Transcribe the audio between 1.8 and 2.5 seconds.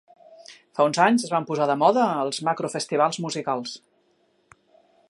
moda els